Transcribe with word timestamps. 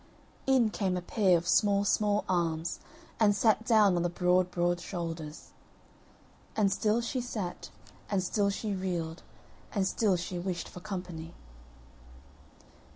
In 0.47 0.71
came 0.71 0.97
a 0.97 1.01
pair 1.03 1.37
of 1.37 1.47
small 1.47 1.83
small 1.83 2.25
arms, 2.27 2.79
and 3.19 3.35
sat 3.35 3.63
down 3.67 3.95
on 3.95 4.01
the 4.01 4.09
broad 4.09 4.49
broad 4.49 4.79
shoulders; 4.79 5.51
And 6.55 6.71
still 6.71 7.01
she 7.01 7.21
sat, 7.21 7.69
and 8.09 8.23
still 8.23 8.49
she 8.49 8.73
reeled, 8.73 9.21
and 9.71 9.85
still 9.85 10.17
she 10.17 10.39
wished 10.39 10.67
for 10.67 10.79
company. 10.79 11.35